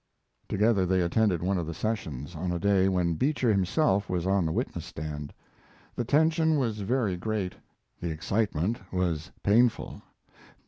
[0.49, 4.47] Together they attended one of the sessions, on a day when Beecher himself was on
[4.47, 5.31] the witness stand.
[5.95, 7.53] The tension was very great;
[7.99, 10.01] the excitement was painful.